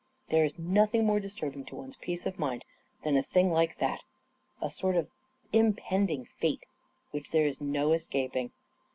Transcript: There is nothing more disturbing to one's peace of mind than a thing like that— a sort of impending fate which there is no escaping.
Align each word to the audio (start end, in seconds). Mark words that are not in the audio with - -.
There 0.29 0.43
is 0.43 0.57
nothing 0.57 1.05
more 1.05 1.19
disturbing 1.19 1.63
to 1.65 1.75
one's 1.75 1.95
peace 1.95 2.25
of 2.25 2.39
mind 2.39 2.65
than 3.03 3.15
a 3.15 3.21
thing 3.21 3.51
like 3.51 3.77
that— 3.77 4.01
a 4.59 4.71
sort 4.71 4.95
of 4.95 5.11
impending 5.53 6.25
fate 6.25 6.63
which 7.11 7.29
there 7.29 7.45
is 7.45 7.61
no 7.61 7.93
escaping. 7.93 8.51